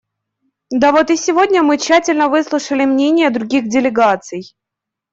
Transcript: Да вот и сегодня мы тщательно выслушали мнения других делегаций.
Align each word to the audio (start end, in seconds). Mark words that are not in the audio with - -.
Да 0.71 0.91
вот 0.93 1.11
и 1.11 1.15
сегодня 1.15 1.61
мы 1.61 1.77
тщательно 1.77 2.27
выслушали 2.27 2.85
мнения 2.85 3.29
других 3.29 3.69
делегаций. 3.69 4.55